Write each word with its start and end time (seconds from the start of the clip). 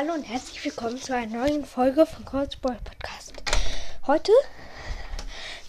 Hallo 0.00 0.14
und 0.14 0.22
herzlich 0.22 0.64
willkommen 0.64 0.96
zu 0.98 1.14
einer 1.14 1.40
neuen 1.40 1.66
Folge 1.66 2.06
von 2.06 2.24
Coldsport 2.24 2.82
Podcast. 2.84 3.34
Heute 4.06 4.32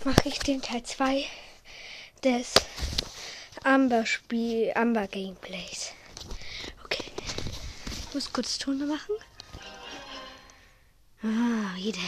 mache 0.05 0.29
ich 0.29 0.39
den 0.39 0.61
Teil 0.61 0.83
2 0.83 1.25
des 2.23 2.53
Amber 3.65 4.05
Spiel, 4.05 4.71
Amber 4.73 5.07
Gameplays. 5.07 5.91
Okay. 6.85 7.11
Ich 8.07 8.13
muss 8.13 8.31
kurz 8.31 8.57
Töne 8.57 8.85
machen. 8.85 9.15
Ah, 11.23 11.75
jeder. 11.75 11.99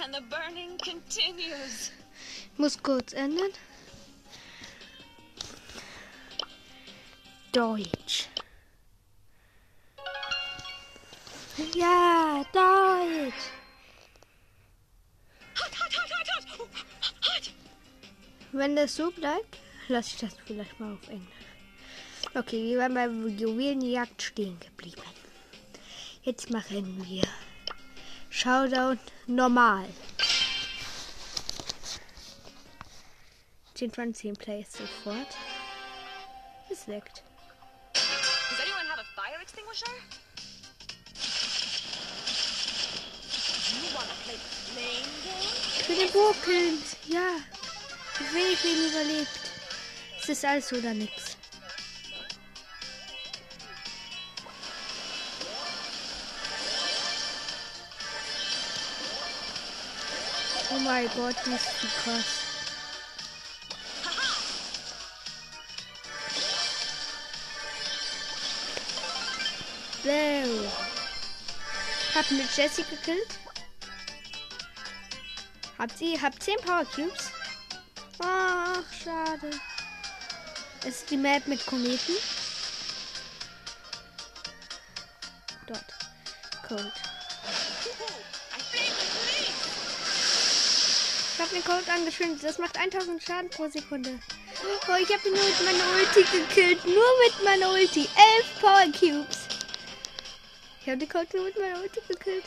And 0.00 0.14
the 0.14 0.22
burning 0.30 0.78
continues. 0.78 1.90
Muss 2.56 2.80
kurz 2.80 3.14
ändern. 3.14 3.50
Deutsch. 7.50 8.28
Ja, 11.74 12.44
Deutsch. 12.52 13.50
Wenn 18.52 18.76
das 18.76 18.96
so 18.96 19.10
bleibt, 19.10 19.58
lasse 19.88 20.10
ich 20.14 20.20
das 20.20 20.36
vielleicht 20.44 20.78
mal 20.78 20.92
auf 20.92 21.08
Englisch. 21.08 21.28
Okay, 22.34 22.64
wir 22.64 22.78
waren 22.78 22.94
bei 22.94 23.06
Juwelenjagd 23.06 24.20
stehen 24.20 24.58
geblieben. 24.60 25.02
Jetzt 26.22 26.50
machen 26.50 27.04
wir 27.06 27.22
Showdown 28.28 28.98
normal. 29.26 29.88
10 33.74 33.90
von 33.90 34.14
10 34.14 34.36
Plays 34.36 34.72
sofort. 34.72 35.36
Es 36.70 36.86
leckt. 36.86 37.22
Does 37.94 38.60
anyone 38.60 38.88
have 38.88 39.00
a 39.00 39.04
fire 39.14 39.40
extinguisher? 39.40 39.92
Play 43.92 44.34
the 44.34 44.48
flame 44.72 45.08
game? 45.24 45.52
Ich 45.80 46.14
will 46.14 46.34
den. 46.46 46.82
Ja. 47.08 47.36
Wenig 48.32 48.62
Leben 48.62 48.88
überlebt. 48.88 49.40
Es 50.22 50.28
ist 50.28 50.44
alles 50.44 50.72
oder 50.72 50.94
nix. 50.94 51.36
Oh 60.70 60.78
mein 60.78 61.06
Gott, 61.14 61.36
die 61.44 61.52
ist 61.52 61.80
zu 61.80 61.86
krass. 62.02 62.24
So. 70.04 70.68
Hab 72.14 72.30
mit 72.30 72.56
Jessie 72.56 72.84
gekillt. 72.84 73.41
Habt 75.82 76.00
ihr 76.00 76.22
habt 76.22 76.40
10 76.40 76.58
Power 76.58 76.84
Cubes? 76.84 77.32
Ach, 78.20 78.84
schade. 79.02 79.50
Es 80.82 81.00
ist 81.00 81.10
die 81.10 81.16
Map 81.16 81.44
mit 81.48 81.66
Kometen. 81.66 82.14
Dort. 85.66 85.84
Flame. 86.68 86.92
Ich 91.34 91.40
habe 91.40 91.50
den 91.52 91.64
Code 91.64 91.92
angeschwimmt. 91.92 92.44
Das 92.44 92.58
macht 92.58 92.78
1000 92.78 93.20
Schaden 93.20 93.50
pro 93.50 93.68
Sekunde. 93.68 94.20
Oh, 94.88 94.94
ich 95.02 95.12
habe 95.12 95.28
ihn 95.28 95.34
nur 95.34 95.44
mit 95.44 95.64
meiner 95.64 95.90
Ulti 95.94 96.22
gekillt. 96.30 96.84
Nur 96.84 96.94
mit 96.94 97.44
meiner 97.44 97.72
Ulti. 97.72 98.02
11 98.02 98.60
Power 98.60 98.84
Cubes. 98.92 99.48
Ich 100.80 100.86
habe 100.86 100.98
den 100.98 101.08
Code 101.08 101.26
nur 101.34 101.46
mit 101.46 101.58
meiner 101.58 101.80
Ulti 101.80 102.00
gekillt. 102.06 102.44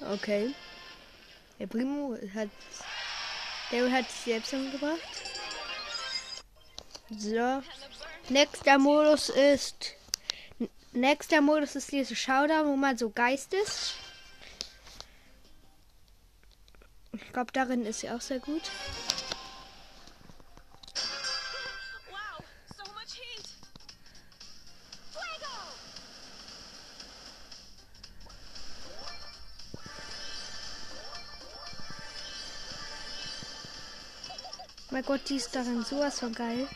Okay. 0.00 0.54
Der 1.58 1.66
Primo 1.66 2.16
hat. 2.34 2.48
Der 3.70 3.90
hat 3.90 4.10
sich 4.10 4.20
selbst 4.20 4.52
umgebracht. 4.52 4.98
So. 7.10 7.62
Nächster 8.28 8.78
Modus 8.78 9.28
ist. 9.30 9.94
Nächster 10.92 11.40
Modus 11.40 11.76
ist 11.76 11.92
diese 11.92 12.16
Showdown, 12.16 12.66
wo 12.66 12.76
man 12.76 12.96
so 12.96 13.10
Geist 13.10 13.54
ist. 13.54 13.94
Ich 17.12 17.32
glaube, 17.32 17.52
darin 17.52 17.84
ist 17.84 18.00
sie 18.00 18.10
auch 18.10 18.20
sehr 18.20 18.38
gut. 18.38 18.62
Mein 34.98 35.04
Gott, 35.04 35.20
die 35.28 35.36
ist 35.36 35.54
darin 35.54 35.84
sowas 35.84 36.18
von 36.18 36.34
geil. 36.34 36.66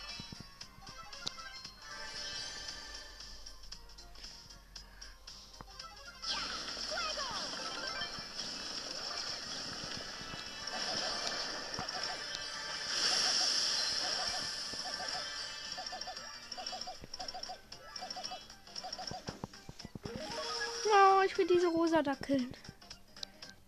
Ich 21.26 21.38
will 21.38 21.46
diese 21.48 21.66
rosa 21.66 22.02
da 22.02 22.14
killen. 22.14 22.52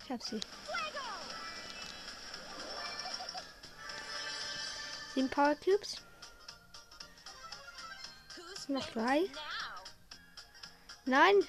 Ich 0.04 0.10
hab 0.12 0.22
sie. 0.22 0.38
Sieben 5.14 5.30
Power 5.30 5.54
Cubes. 5.54 5.96
Noch 8.66 8.90
drei. 8.90 9.30
Nein, 11.04 11.46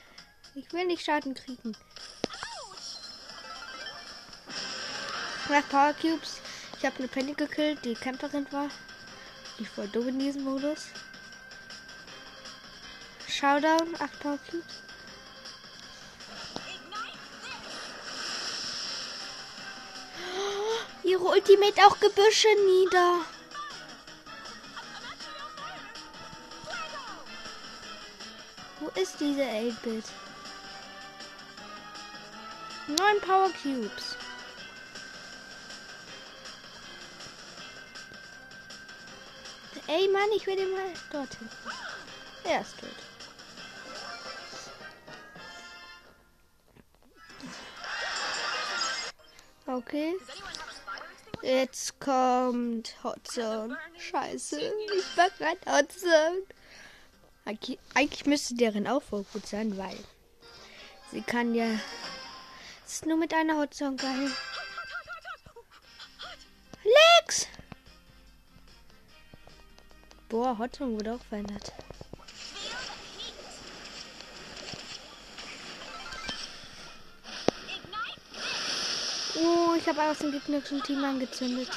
ich 0.53 0.72
will 0.72 0.86
nicht 0.86 1.03
Schaden 1.03 1.34
kriegen. 1.34 1.76
Nach 5.50 5.68
Power 5.70 5.94
Cubes. 5.94 6.42
Ich 6.78 6.86
habe 6.86 7.00
eine 7.00 7.08
Penny 7.08 7.34
gekillt, 7.34 7.84
die 7.84 7.96
Camperin 7.96 8.46
war. 8.52 8.70
Ich 9.58 9.68
voll 9.68 9.88
dumm 9.88 10.09
in 10.09 10.20
diesem 10.20 10.44
Modus. 10.44 10.88
Showdown, 13.28 13.96
8 14.00 14.20
Power 14.20 14.38
Cubes. 14.50 14.84
Ignite 16.68 17.18
Ihre 21.03 21.24
Ultimate 21.24 21.88
auch 21.88 22.00
Gebüsche 22.00 22.50
nieder. 22.66 23.26
Ist 28.96 29.20
diese 29.20 29.44
8-Bit? 29.44 30.06
9 32.88 33.22
Power 33.22 33.50
Cubes. 33.62 34.16
Ey 39.88 40.08
Mann, 40.08 40.30
ich 40.36 40.48
will 40.48 40.56
den 40.56 40.72
mal 40.72 40.94
dorthin. 41.12 41.50
Er 42.44 42.62
ist 42.62 42.80
tot. 42.80 42.90
Okay. 49.68 50.16
Jetzt 51.42 52.00
kommt 52.00 52.96
Hot 53.04 53.28
Zone. 53.28 53.78
Scheiße, 53.98 54.60
ich 54.60 55.18
mag 55.18 55.32
kein 55.38 55.58
Hot 55.68 55.91
Zone. 55.91 56.44
Eigentlich, 57.46 58.26
müsste 58.26 58.56
deren 58.56 58.88
auch 58.88 59.03
voll 59.03 59.24
gut 59.32 59.46
sein, 59.46 59.78
weil 59.78 59.97
sie 61.12 61.22
kann 61.22 61.53
ja. 61.53 61.80
Es 62.84 62.94
ist 62.94 63.06
nur 63.06 63.18
mit 63.18 63.34
einer 63.36 63.58
Hot 63.58 63.74
Zone 63.74 63.96
geil. 63.96 64.32
Lex! 66.84 67.47
Boah, 70.28 70.58
Hot 70.58 70.76
Zone 70.76 70.94
wurde 70.94 71.14
auch 71.14 71.24
verändert. 71.24 71.72
Oh, 79.38 79.76
ich 79.78 79.88
habe 79.88 80.02
aus 80.02 80.18
dem 80.18 80.32
gegnerischen 80.32 80.82
Team 80.82 81.03
angezündet. 81.03 81.70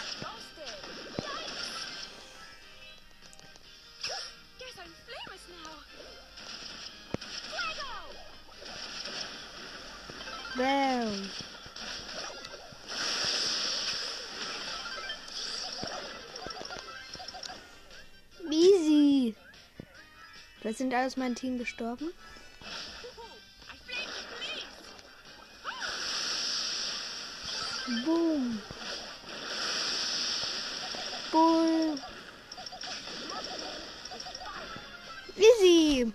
sind 20.89 20.99
alles 20.99 21.19
mein 21.19 21.35
Team 21.35 21.59
gestorben. 21.59 22.11
Boom. 28.07 28.59
Bull. 31.31 32.01
Easy. 35.37 36.11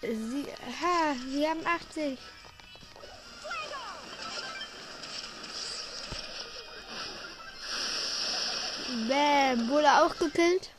Sie, 0.00 0.46
ha, 0.80 1.16
wir 1.26 1.50
haben 1.50 1.66
80. 1.66 2.16
Bam, 9.08 9.68
wurde 9.68 9.88
auch 10.00 10.16
gekillt. 10.16 10.73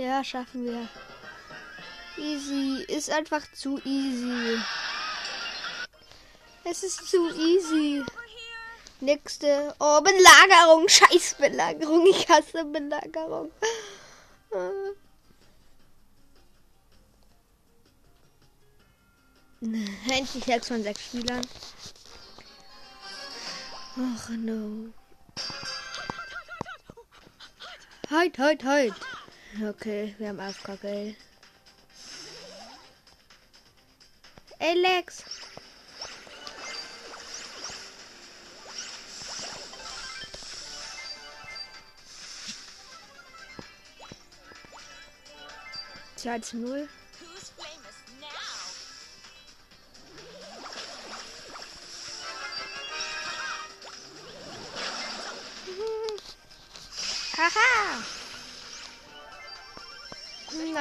Ja, 0.00 0.24
schaffen 0.24 0.64
wir. 0.64 0.88
Easy, 2.16 2.84
ist 2.88 3.10
einfach 3.10 3.42
zu 3.52 3.78
easy. 3.84 4.58
Es 6.64 6.82
ist 6.82 7.06
zu 7.10 7.28
easy. 7.34 8.02
Nächste. 9.00 9.74
Oh, 9.78 10.00
Belagerung. 10.00 10.88
Scheiß 10.88 11.34
Belagerung. 11.34 12.06
Ich 12.06 12.26
hasse 12.30 12.64
Belagerung. 12.64 13.50
Äh. 14.52 14.94
Endlich 19.60 20.44
6 20.44 20.68
von 20.68 20.82
6 20.82 21.04
Spielern. 21.04 21.46
Ach 23.98 24.28
no. 24.30 24.94
Halt, 28.10 28.38
halt, 28.38 28.64
halt. 28.64 28.94
Okay, 29.58 30.14
wir 30.18 30.28
haben 30.28 30.38
AFK, 30.38 30.80
geil. 30.80 31.16
Alex! 34.60 35.24
Tja, 46.16 46.34
1-0. 46.34 46.99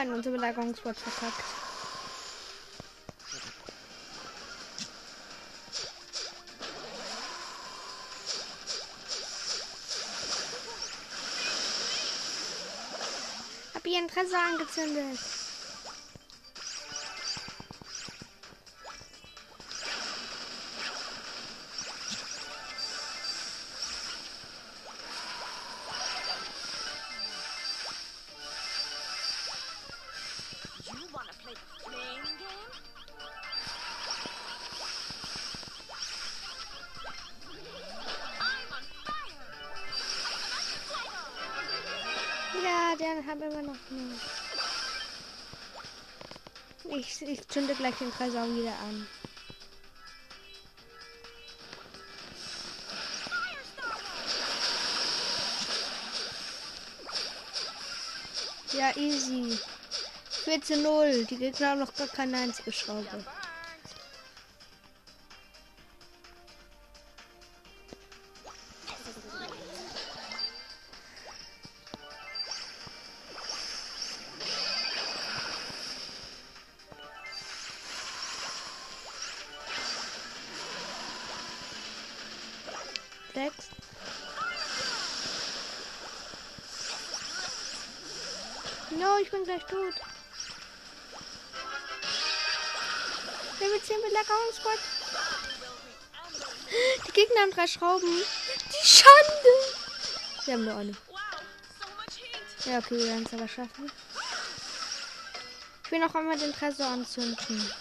Nein, 0.10 0.18
unser 0.18 0.32
Belagerungsbot 0.32 0.98
verkackt. 0.98 1.44
Hab 13.76 13.86
ihr 13.86 14.00
Interesse 14.00 14.36
angezündet. 14.36 15.39
Haben 43.30 43.42
wir 43.42 43.62
noch 43.62 43.76
nicht. 43.92 44.22
Ich, 46.98 47.22
ich 47.22 47.48
zünde 47.48 47.76
gleich 47.76 47.94
den 47.98 48.12
Tresor 48.12 48.48
wieder 48.56 48.74
an. 48.80 49.08
Ja, 58.74 58.98
easy. 58.98 59.60
14-0. 60.46 61.28
Die 61.28 61.38
Gegner 61.38 61.70
haben 61.70 61.80
noch 61.82 61.94
gar 61.94 62.08
keine 62.08 62.36
einzige 62.38 62.72
Schraube. 62.72 63.24
Ich 89.22 89.32
bin 89.32 89.44
gleich 89.44 89.66
tot. 89.66 89.96
Level 93.60 93.82
10 93.82 94.02
Belagerungsbot. 94.02 94.80
Die 97.08 97.12
Gegner 97.12 97.42
haben 97.42 97.52
drei 97.52 97.68
Schrauben. 97.68 98.08
Die 98.08 98.88
Schande. 98.88 99.50
Wir 100.46 100.54
haben 100.54 100.66
nur 100.66 100.76
eine. 100.76 100.96
Ja, 102.66 102.78
okay, 102.78 102.98
wir 102.98 103.06
werden 103.06 103.26
es 103.26 103.34
aber 103.34 103.48
schaffen. 103.48 103.92
Ich 105.84 105.92
will 105.92 106.00
noch 106.00 106.14
einmal 106.14 106.38
den 106.38 106.54
Tresor 106.54 106.86
anzünden. 106.86 107.72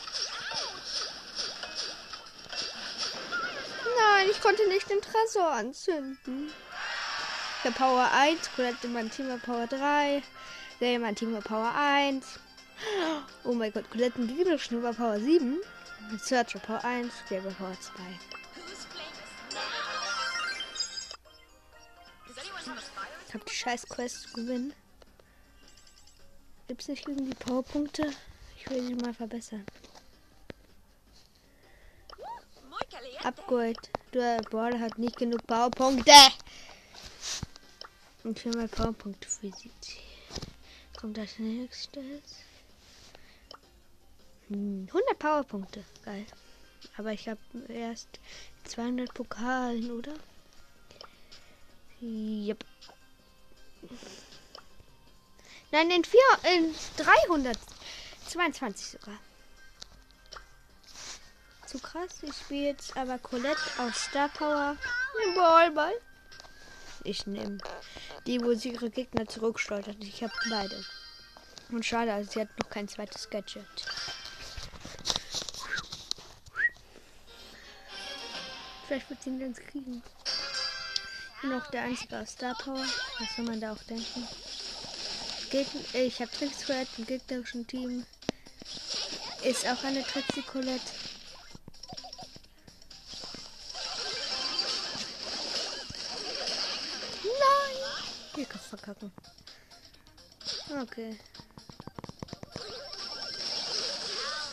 Nein, 3.99 4.31
ich 4.31 4.41
konnte 4.41 4.67
nicht 4.69 4.89
den 4.89 5.03
Tresor 5.03 5.51
anzünden. 5.51 6.53
Der 7.65 7.71
Power 7.71 8.11
1, 8.13 8.51
Colette 8.57 8.89
mein 8.89 9.11
Team 9.11 9.39
Power 9.41 9.67
3, 9.67 10.23
Gay 10.79 10.97
mein 10.97 11.17
Team 11.17 11.35
hat 11.35 11.45
Power 11.45 11.75
1. 11.75 12.39
Oh 13.43 13.53
mein 13.53 13.73
Gott, 13.73 13.91
Colette 13.91 14.21
und 14.21 14.29
Liebe 14.29 14.57
Schnurr 14.59 14.93
Power 14.93 15.19
7. 15.19 15.59
Search 16.23 16.55
hat 16.55 16.63
Power 16.63 16.85
1, 16.85 17.13
Gay 17.29 17.41
Power 17.41 17.77
2. 17.81 17.93
Who's 18.55 18.85
famous 18.85 19.27
now? 19.51 19.59
Does 22.29 22.39
anyone 22.39 22.65
have 22.65 22.79
a 22.79 22.81
fire 22.81 23.09
Ich 23.27 23.35
hab 23.35 23.45
die 23.45 23.55
scheiß 23.55 23.89
Quest 23.89 24.33
gewinnen. 24.35 24.73
Gibt's 26.69 26.87
nicht 26.87 27.09
irgendwie 27.09 27.35
Powerpunkte? 27.35 28.13
Ich 28.57 28.71
will 28.71 28.87
sie 28.87 28.95
mal 28.95 29.15
verbessern. 29.15 29.67
Upgrade. 33.25 33.81
Der 34.15 34.43
Border 34.43 34.79
hat 34.79 34.97
nicht 34.97 35.17
genug 35.17 35.45
Powerpunkte. 35.47 36.13
Und 38.23 38.39
für 38.39 38.51
mal 38.51 38.69
Powerpunkte 38.69 39.29
für 39.29 39.51
sie. 39.51 39.73
Kommt 41.01 41.17
das 41.17 41.39
nächste. 41.39 42.01
Hm, 44.49 44.89
100 44.89 45.17
Powerpunkte. 45.17 45.85
Geil. 46.05 46.27
Aber 46.97 47.13
ich 47.13 47.29
habe 47.29 47.39
erst 47.69 48.09
200 48.65 49.15
Pokalen, 49.15 49.93
oder? 49.93 50.15
Yep. 52.01 52.65
Nein, 55.71 55.91
in, 55.93 56.05
vier, 56.05 56.21
in 56.57 56.75
322 56.97 58.89
sogar. 58.89 59.19
Zu 61.67 61.79
krass. 61.79 62.23
Ich 62.23 62.35
spiele 62.35 62.71
jetzt 62.71 62.97
aber 62.97 63.19
Colette 63.19 63.61
auf 63.79 63.95
Star 63.95 64.31
Power. 64.31 64.77
Nimm 65.25 65.35
Ball, 65.37 65.71
Ball. 65.71 65.95
Ich 67.05 67.25
nehme 67.29 67.59
die, 68.29 68.45
wo 68.45 68.53
sie 68.53 68.73
ihre 68.73 68.91
Gegner 68.91 69.27
zurücksteuert. 69.27 69.97
Ich 70.01 70.23
habe 70.23 70.33
beide. 70.51 70.85
Und 71.71 71.85
schade, 71.85 72.13
also 72.13 72.31
sie 72.31 72.41
hat 72.43 72.49
noch 72.63 72.69
kein 72.69 72.87
zweites 72.87 73.29
Gadget. 73.31 73.65
Vielleicht 78.87 79.09
wird 79.09 79.23
sie 79.23 79.31
ihn 79.31 79.41
ganz 79.41 79.59
kriegen. 79.59 80.03
Bin 81.41 81.53
auch 81.55 81.71
der 81.71 81.83
einzige 81.85 82.19
aus 82.19 82.33
Star 82.33 82.55
Power. 82.55 82.85
Was 83.19 83.37
soll 83.37 83.47
man 83.47 83.61
da 83.61 83.73
auch 83.73 83.83
denken? 83.85 84.29
Gegn 85.51 85.85
ich 85.95 86.21
habe 86.21 86.31
Tricks 86.31 86.67
Colette 86.67 86.91
im 86.99 87.07
gegnerischen 87.07 87.67
Team. 87.67 88.05
Ist 89.43 89.67
auch 89.67 89.83
eine 89.85 90.03
Trixie 90.03 90.43
Colette. 90.43 90.83
Verkacken. 98.57 99.13
Okay. 100.71 101.19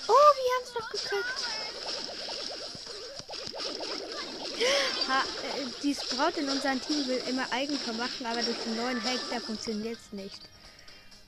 Oh, 0.08 0.32
wir 0.38 0.52
haben 0.54 0.64
es 0.64 0.74
doch 0.74 0.90
gekriegt. 0.90 1.56
Ha, 5.08 5.22
äh, 5.22 5.66
die 5.84 5.94
Sprout 5.94 6.40
in 6.40 6.50
unserem 6.50 6.82
Team 6.82 7.08
will 7.08 7.22
immer 7.28 7.52
Eigentor 7.52 7.94
machen, 7.94 8.26
aber 8.26 8.42
durch 8.42 8.58
den 8.66 8.76
neuen 8.76 9.04
Hack, 9.04 9.20
da 9.30 9.40
funktioniert 9.40 10.00
es 10.00 10.12
nicht. 10.14 10.42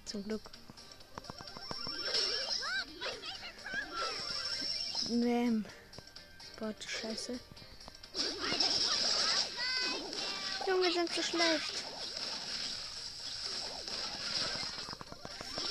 Zum 0.06 0.24
Glück. 0.24 0.42
Ähm. 5.10 5.66
Sprout, 6.54 6.76
scheiße. 6.86 7.40
Junge, 10.66 10.92
sind 10.92 11.14
so 11.14 11.22
schlecht. 11.22 11.87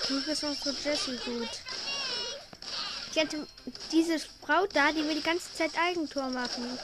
Du 0.08 0.20
bist 0.22 0.44
unsere 0.44 0.74
Jessie 0.84 1.18
gut. 1.24 1.48
Ich 3.10 3.18
hatte 3.18 3.46
diese 3.90 4.18
Frau 4.18 4.66
da, 4.66 4.92
die 4.92 5.04
will 5.04 5.16
die 5.16 5.22
ganze 5.22 5.52
Zeit 5.52 5.72
Eigentor 5.78 6.28
machen. 6.28 6.78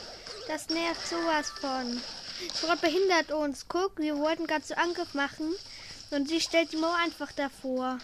Das 0.47 0.67
nervt 0.67 1.07
sowas 1.07 1.49
von. 1.61 2.01
Frau 2.53 2.75
behindert 2.75 3.31
uns. 3.31 3.65
Guck, 3.69 3.97
wir 3.99 4.17
wollten 4.17 4.45
gerade 4.45 4.65
so 4.65 4.73
Angriff 4.75 5.13
machen 5.13 5.55
und 6.11 6.27
sie 6.27 6.41
stellt 6.41 6.73
die 6.73 6.77
Mauer 6.77 6.95
einfach 6.95 7.31
davor. 7.31 7.97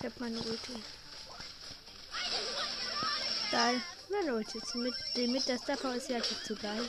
Ich 0.00 0.06
hab 0.06 0.20
meine 0.20 0.38
Ulti. 0.38 0.82
Geil. 3.50 3.80
Meine 4.10 4.34
Ulti 4.34 4.60
mit, 4.74 4.94
mit 5.16 5.48
der 5.48 5.58
Star 5.58 5.94
ist 5.94 6.08
ja 6.08 6.18
zu 6.22 6.56
geil. 6.56 6.88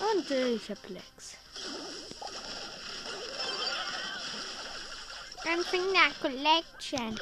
Und 0.00 0.30
ich 0.30 0.70
hab 0.70 0.88
Lex. 0.88 1.36
Something 5.44 5.92
that 5.92 6.12
collection. 6.20 7.18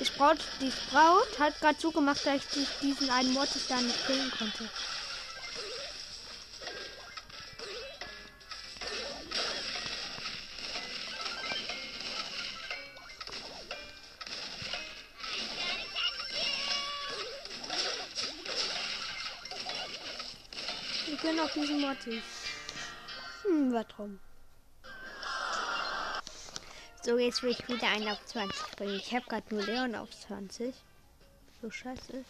Die 0.00 0.04
Sprout, 0.04 0.36
die 0.60 0.70
Sprout 0.70 1.38
hat 1.38 1.60
gerade 1.60 1.78
zugemacht, 1.78 2.24
dass 2.24 2.42
ich 2.56 2.68
diesen 2.80 3.10
einen 3.10 3.32
Mortis 3.32 3.66
da 3.68 3.80
nicht 3.80 4.06
killen 4.06 4.30
konnte. 4.36 4.68
Auch 21.48 21.52
diesen 21.54 21.80
Mortis. 21.80 22.22
Hm, 23.42 23.72
war 23.72 23.84
drum. 23.84 24.18
So, 27.02 27.16
jetzt 27.16 27.42
will 27.42 27.50
ich 27.50 27.68
wieder 27.68 27.88
einen 27.88 28.08
auf 28.08 28.24
20 28.26 28.76
bringen. 28.76 28.96
Ich 28.96 29.14
habe 29.14 29.24
gerade 29.26 29.54
nur 29.54 29.64
Leon 29.64 29.94
auf 29.94 30.10
20. 30.10 30.74
So 31.62 31.70
scheiße. 31.70 32.24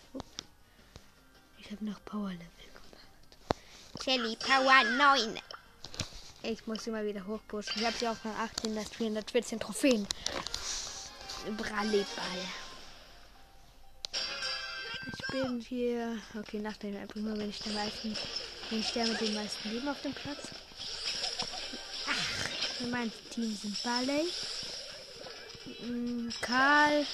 Ich 1.58 1.70
habe 1.70 1.84
noch 1.84 2.04
Power 2.04 2.30
Level 2.30 2.46
gemacht. 2.46 4.04
Shelly 4.04 4.36
Power 4.36 4.84
9. 4.84 5.40
Ich 6.44 6.66
muss 6.66 6.84
sie 6.84 6.90
mal 6.90 7.04
wieder 7.04 7.26
hochpushen. 7.26 7.72
Ich 7.76 7.84
habe 7.84 7.96
sie 7.96 8.06
auch 8.06 8.16
von 8.16 8.30
18 8.30 8.74
das 8.76 8.90
414 8.90 9.58
Trophäen. 9.58 10.06
Bralleball. 11.56 12.04
Ich 15.06 15.26
bin 15.32 15.60
hier. 15.60 16.18
Okay, 16.38 16.60
nach 16.60 16.76
dem 16.76 16.96
einfach 16.96 17.16
nur, 17.16 17.36
wenn 17.36 17.50
ich 17.50 17.58
den 17.58 17.74
meisten. 17.74 18.16
Ich 18.70 18.92
der 18.92 19.06
mit 19.06 19.20
den 19.20 19.34
meisten 19.34 19.70
Leben 19.70 19.88
auf 19.88 20.00
dem 20.02 20.12
Platz. 20.12 20.48
Ach, 22.06 22.80
mein 22.90 23.10
Team 23.30 23.56
sind 23.56 23.82
Barley. 23.82 24.28
Mm, 25.82 26.28
Karl. 26.42 27.06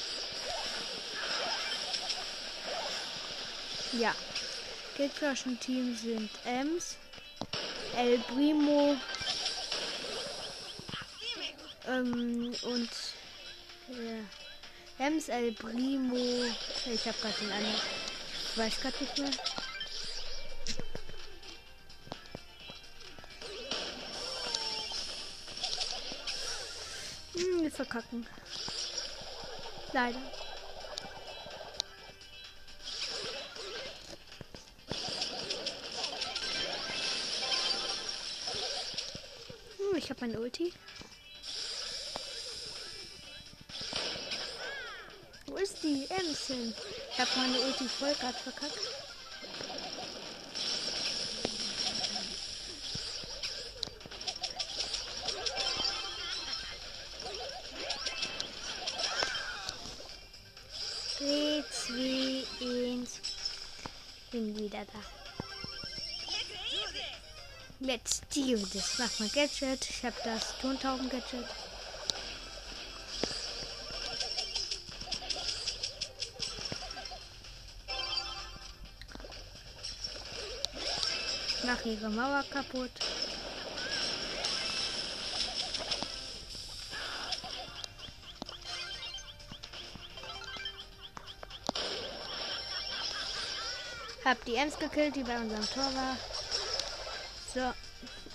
Ja. 3.93 4.15
Gegnerischen 4.97 5.59
Team 5.59 5.97
sind 5.97 6.31
Ems, 6.45 6.97
El 7.97 8.19
Primo 8.19 8.97
ähm, 11.89 12.55
und 12.63 12.91
ja, 13.89 15.05
Ems, 15.07 15.29
El 15.29 15.53
Primo. 15.53 16.17
Ich 16.87 17.07
habe 17.07 17.19
gerade 17.21 17.35
den 17.41 17.53
anderen. 17.53 17.75
Ich 18.53 18.59
weiß 18.59 18.81
gerade 18.81 18.97
nicht 19.01 19.19
mehr. 19.19 19.54
Verkacken. 27.75 28.27
Leider. 29.93 30.19
Hm, 39.77 39.97
ich 39.97 40.11
habe 40.11 40.21
meine 40.21 40.41
Ulti. 40.41 40.73
Wo 45.47 45.57
ist 45.57 45.83
die 45.83 46.07
Ems 46.11 46.47
hin? 46.47 46.75
Ich 47.13 47.19
habe 47.21 47.31
meine 47.37 47.61
Ulti 47.61 47.89
voll 47.89 48.15
gerade 48.15 48.39
verkackt. 48.39 48.79
Zwei, 61.87 62.45
eins. 62.61 63.21
Bin 64.31 64.57
wieder 64.59 64.85
da. 64.87 65.01
Let's 67.81 68.23
do 68.35 68.57
this. 68.57 68.99
Mach 68.99 69.19
mal 69.21 69.29
Gadget. 69.29 69.91
Ich 69.91 70.05
habe 70.05 70.17
das 70.25 70.57
Tontauben-Gadget. 70.61 71.47
Mach 81.67 81.85
ihre 81.85 82.11
Mauer 82.11 82.45
kaputt. 82.51 82.91
Hab 94.25 94.43
die 94.47 94.55
Ems 94.55 94.79
gekillt, 94.79 95.17
die 95.17 95.23
bei 95.23 95.39
unserem 95.39 95.69
Tor 95.69 95.95
war. 95.95 96.17
So, 97.55 97.61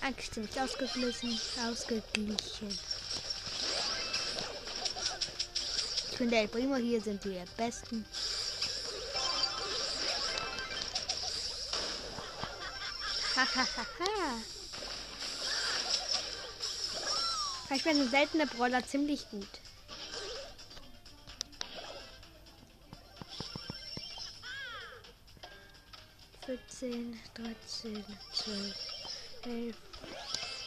eigentlich 0.06 0.30
ziemlich 0.30 0.60
ausgeglichen. 0.60 1.40
Ausgeglichen. 1.68 2.78
Ich 6.10 6.16
finde 6.16 6.36
El 6.36 6.48
Primo 6.48 6.76
hier 6.76 7.00
sind 7.00 7.24
die 7.24 7.42
besten. 7.56 8.04
Hahaha. 13.34 13.86
ich 17.74 17.84
bin 17.84 18.00
ein 18.00 18.10
seltener 18.10 18.46
Brawler 18.46 18.86
ziemlich 18.86 19.28
gut. 19.30 19.48
14, 26.50 27.16
13, 27.34 28.04
12, 28.32 28.74
11, 29.44 29.76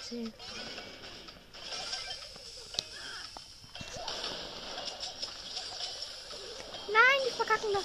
10. 0.08 0.34
Nein, 6.88 7.04
die 7.28 7.32
verkacken 7.32 7.74
das. 7.74 7.84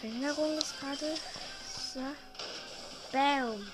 Verlängerung 0.00 0.58
ist 0.58 0.80
gerade. 0.80 1.41
Scheiße. 1.92 2.06
Bam. 3.12 3.66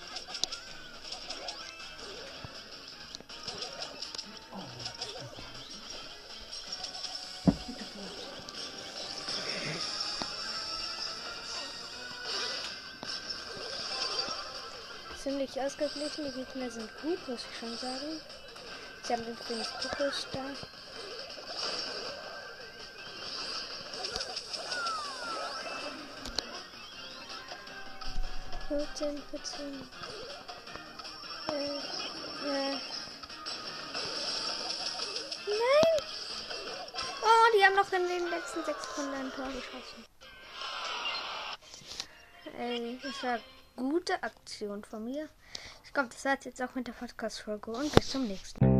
Ziemlich 15.22 15.60
ausgeglichen, 15.60 16.24
die 16.24 16.32
Gegner 16.32 16.70
sind 16.70 16.90
gut, 17.02 17.28
muss 17.28 17.40
ich 17.40 17.58
schon 17.60 17.76
sagen. 17.78 18.20
Sie 19.04 19.12
haben 19.12 19.22
übrigens 19.22 19.68
Kokos 19.80 20.26
da. 20.32 20.77
14, 28.68 29.22
14. 29.30 29.88
Äh, 31.48 31.78
äh. 32.46 32.76
Nein! 35.46 35.98
Oh, 37.22 37.56
die 37.56 37.64
haben 37.64 37.76
noch 37.76 37.90
in 37.92 38.06
den 38.06 38.28
letzten 38.28 38.62
sechs 38.64 38.82
Sekunden 38.82 39.14
ein 39.14 39.32
Tor 39.32 39.46
geschossen. 39.46 40.04
Ey, 42.58 42.98
das 43.02 43.22
war 43.22 43.38
gute 43.76 44.22
Aktion 44.22 44.84
von 44.84 45.02
mir. 45.02 45.30
Ich 45.84 45.92
glaube, 45.94 46.10
das 46.10 46.24
war 46.26 46.36
jetzt 46.42 46.60
auch 46.60 46.74
mit 46.74 46.86
der 46.86 46.92
Podcast-Folge 46.92 47.70
und 47.70 47.90
bis 47.94 48.10
zum 48.10 48.26
nächsten 48.26 48.66
Mal. 48.66 48.77